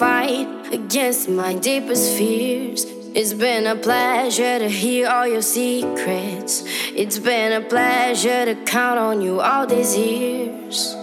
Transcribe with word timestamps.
My 0.00 1.54
deepest 1.60 2.16
fears. 2.16 2.84
It's 3.14 3.34
been 3.34 3.66
a 3.66 3.76
pleasure 3.76 4.58
to 4.58 4.68
hear 4.68 5.08
all 5.08 5.26
your 5.26 5.42
secrets. 5.42 6.64
It's 6.94 7.18
been 7.18 7.52
a 7.52 7.66
pleasure 7.66 8.44
to 8.46 8.54
count 8.64 8.98
on 8.98 9.20
you 9.20 9.40
all 9.40 9.66
these 9.66 9.96
years. 9.96 10.94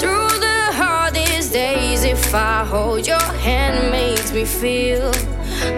Through 0.00 0.32
the 0.46 0.62
hardest 0.72 1.52
days, 1.52 2.04
if 2.04 2.34
I 2.34 2.64
hold 2.64 3.06
your 3.06 3.28
hand, 3.46 3.92
makes 3.92 4.32
me 4.32 4.44
feel 4.44 5.10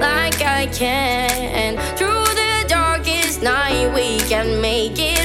like 0.01 0.41
I 0.41 0.69
can. 0.73 1.77
Through 1.97 2.25
the 2.35 2.65
darkest 2.69 3.43
night, 3.43 3.93
we 3.95 4.19
can 4.29 4.61
make 4.61 4.99
it 4.99 5.22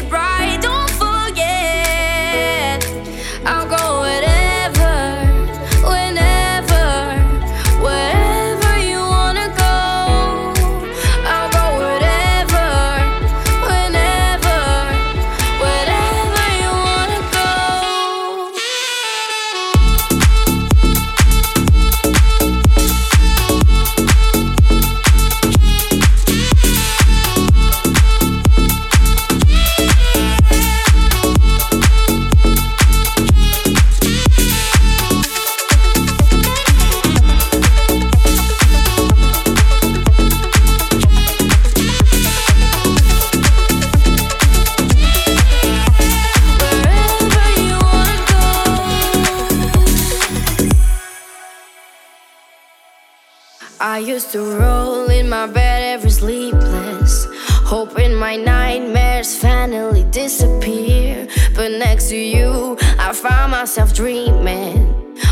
used 54.18 54.32
to 54.32 54.42
roll 54.58 55.08
in 55.12 55.30
my 55.30 55.46
bed 55.46 55.84
every 55.84 56.10
sleepless, 56.10 57.28
hoping 57.74 58.15
my 58.15 58.36
nightmares 58.36 59.38
finally 59.38 60.06
disappear. 60.06 61.28
But 61.54 61.74
next 61.74 62.10
to 62.10 62.15
you, 62.15 62.80
I 62.98 63.13
found 63.13 63.52
myself 63.52 63.94
dreaming 63.94 64.80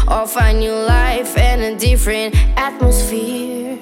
of 0.08 0.32
a 0.38 0.54
new 0.54 0.78
life 0.98 1.36
and 1.36 1.62
a 1.64 1.76
different 1.76 2.36
atmosphere. 2.58 3.76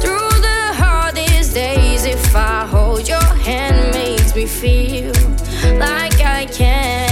Through 0.00 0.36
the 0.48 0.62
hardest 0.82 1.52
days, 1.52 2.06
if 2.06 2.34
I 2.34 2.64
hold 2.64 3.06
your 3.06 3.30
hand, 3.46 3.92
makes 3.92 4.34
me 4.34 4.46
feel 4.46 5.12
like 5.78 6.18
I 6.38 6.46
can. 6.50 7.11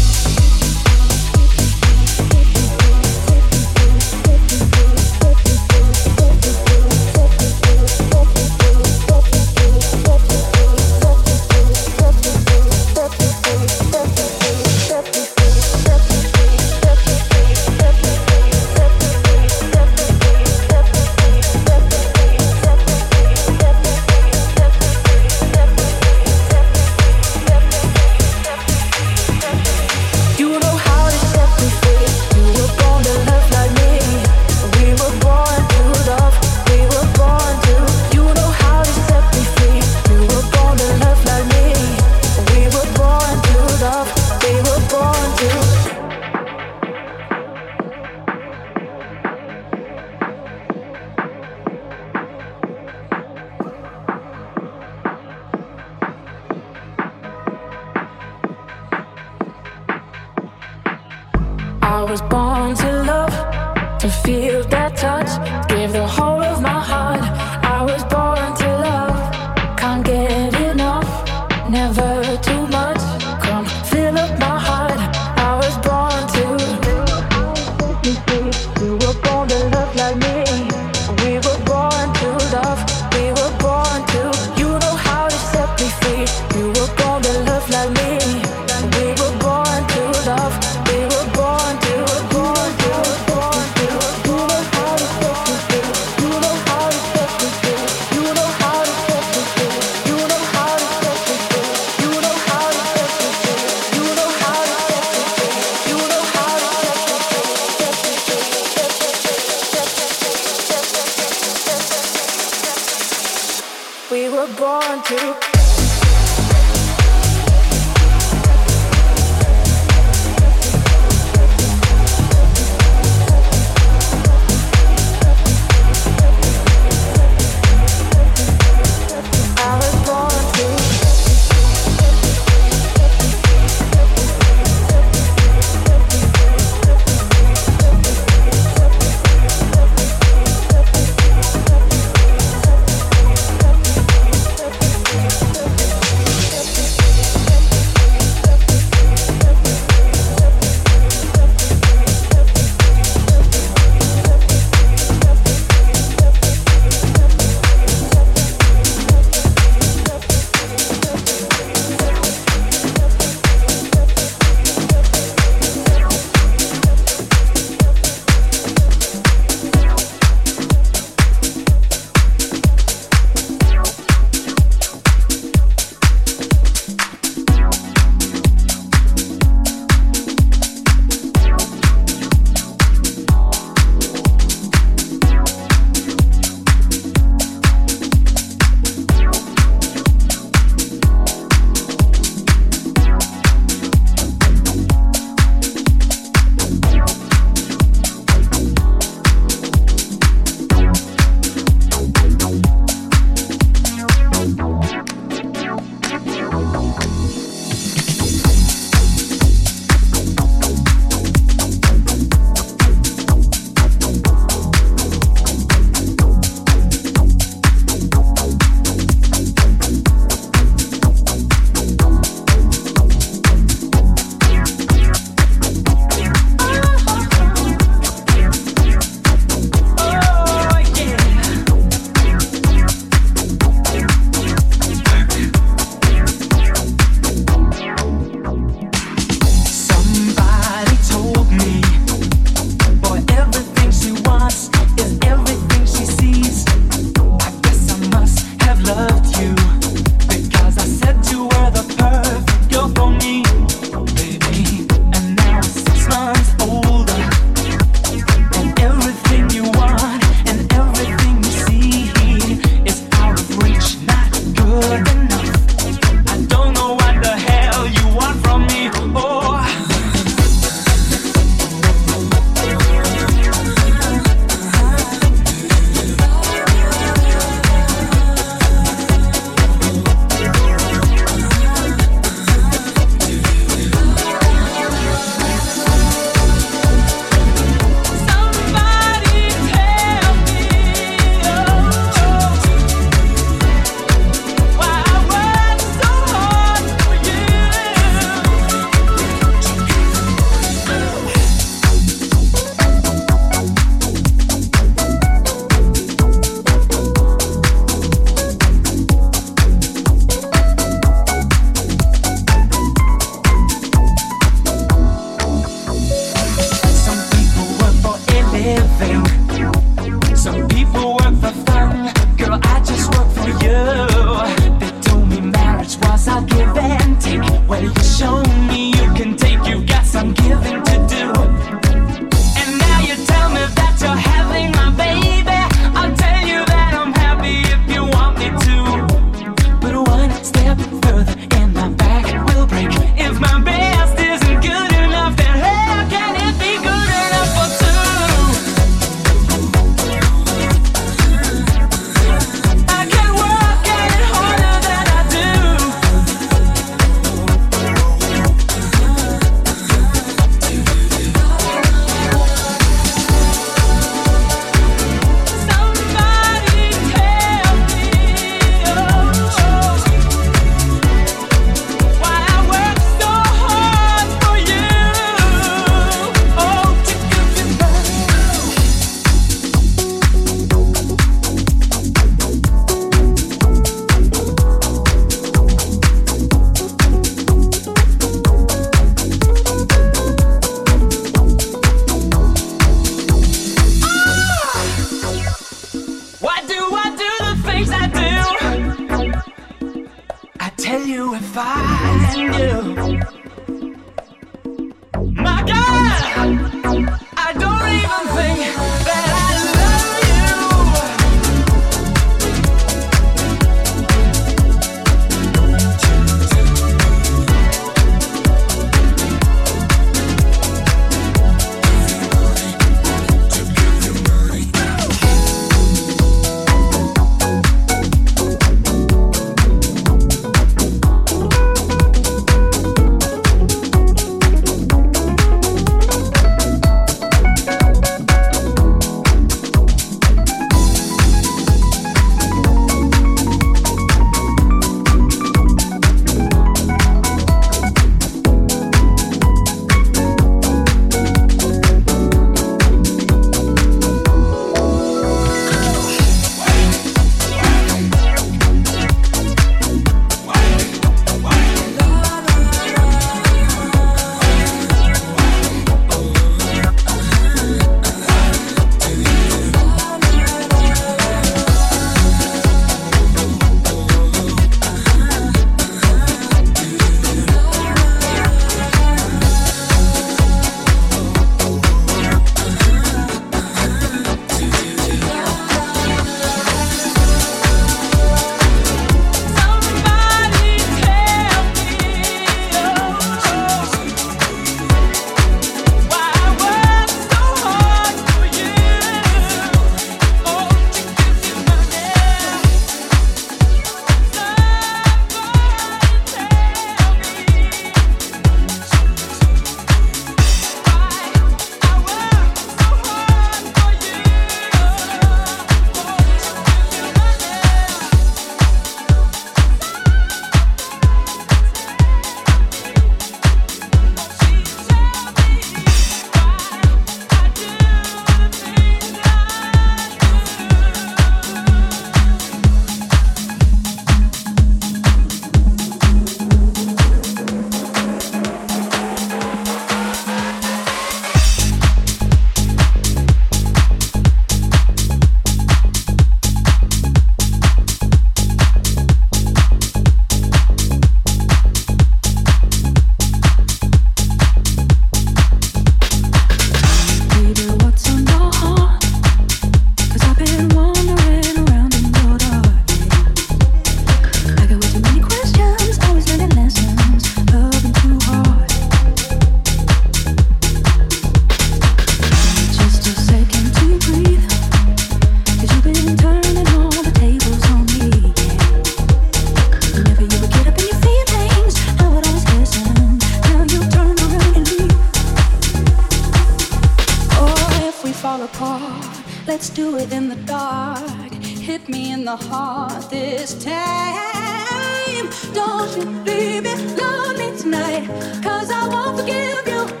Let's 589.47 589.69
do 589.69 589.97
it 589.97 590.13
in 590.13 590.29
the 590.29 590.35
dark. 590.35 591.31
Hit 591.41 591.89
me 591.89 592.13
in 592.13 592.25
the 592.25 592.35
heart 592.35 593.09
this 593.09 593.55
time. 593.63 595.29
Don't 595.53 595.97
you 595.97 596.03
leave 596.23 596.63
me, 596.63 596.75
love 596.95 597.37
me 597.37 597.57
tonight. 597.57 598.07
Cause 598.43 598.69
I 598.69 598.87
won't 598.87 599.19
forgive 599.19 599.67
you. 599.67 600.00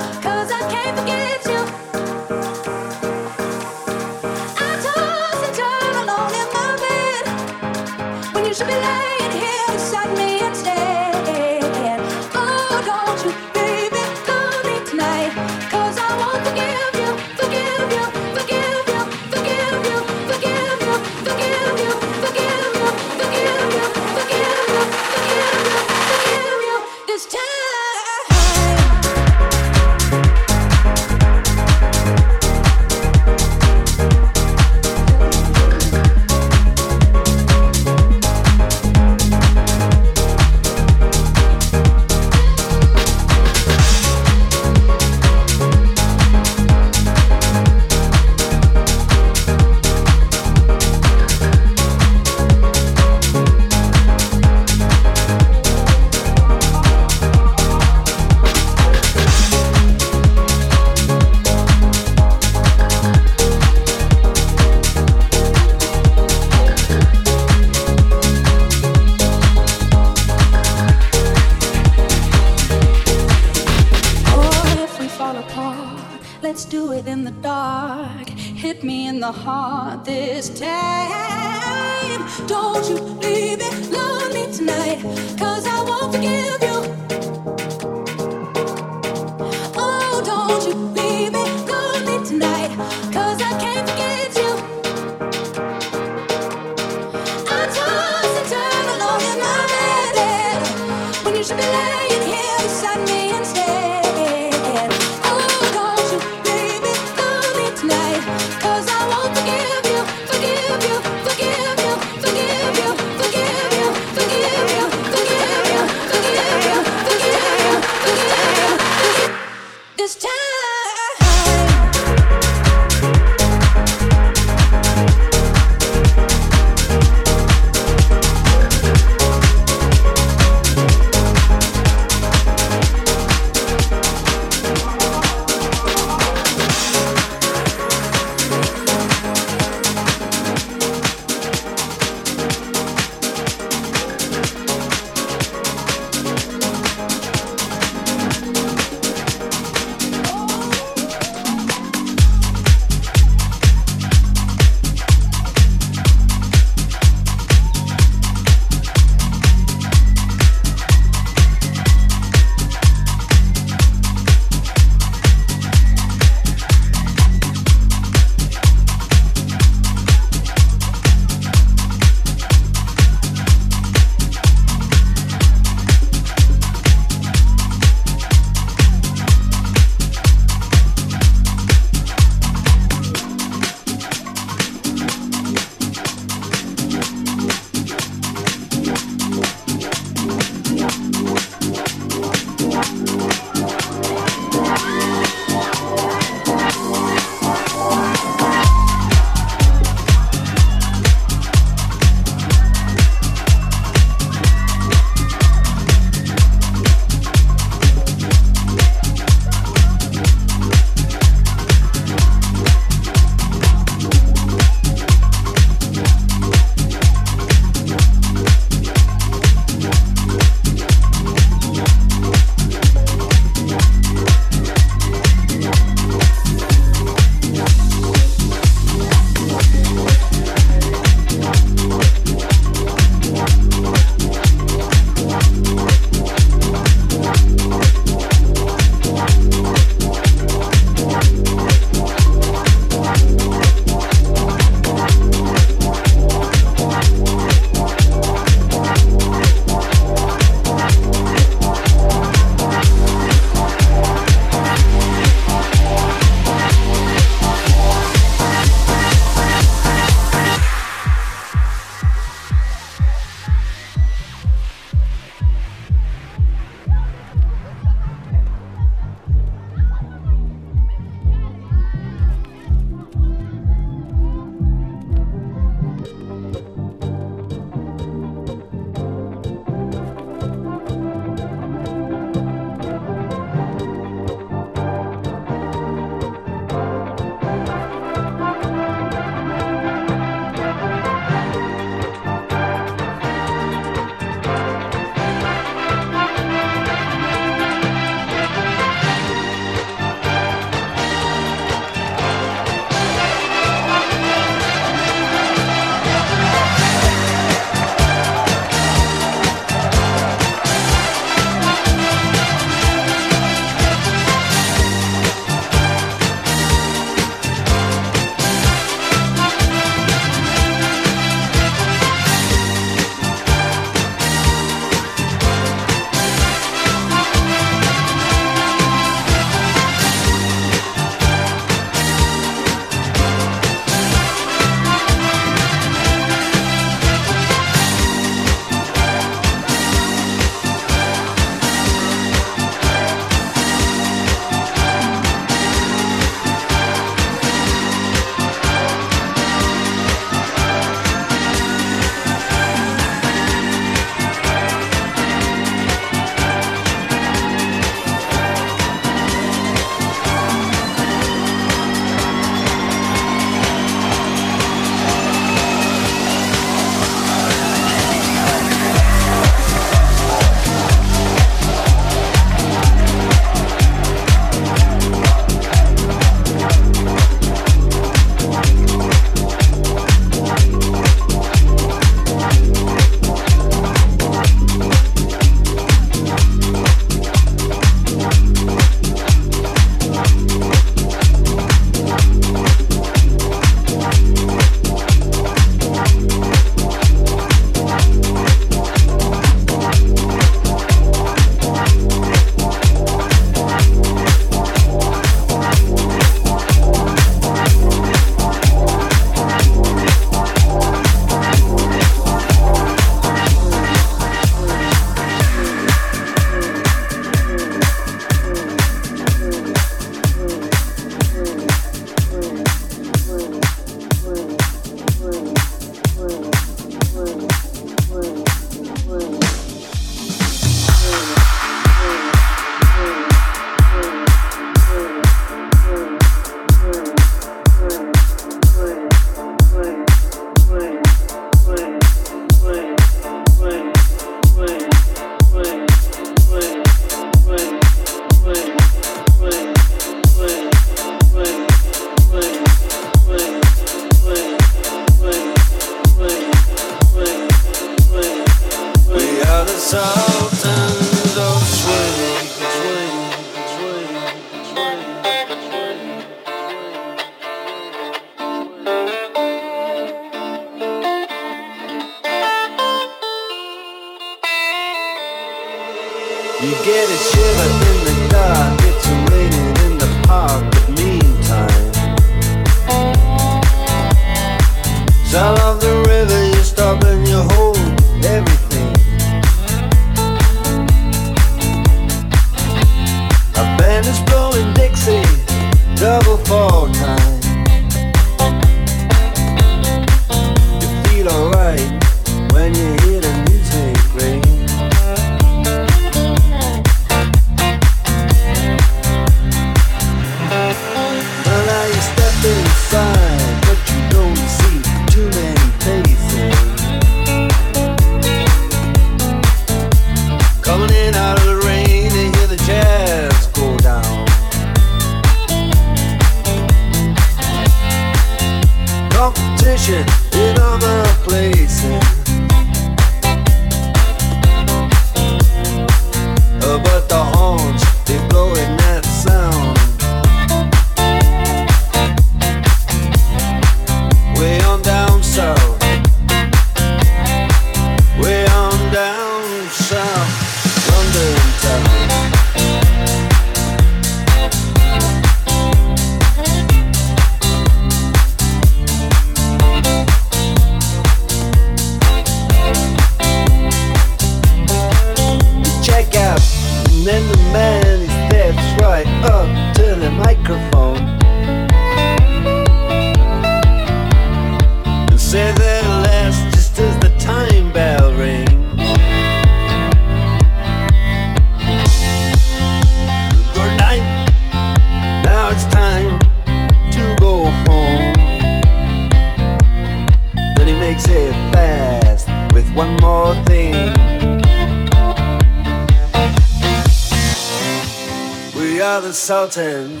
Sultans. 599.26 600.00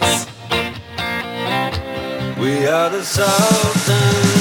We 2.38 2.64
are 2.68 2.90
the 2.90 3.02
sultans. 3.02 4.35